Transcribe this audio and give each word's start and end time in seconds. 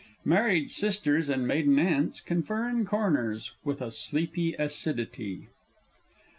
_Married 0.25 0.71
Sisters 0.71 1.29
and 1.29 1.47
Maiden 1.47 1.77
Aunts 1.77 2.21
confer 2.21 2.67
in 2.67 2.87
corners 2.87 3.53
with 3.63 3.83
a 3.83 3.91
sleepy 3.91 4.55
acidity. 4.55 5.47